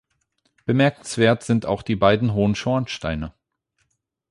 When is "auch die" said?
1.67-1.95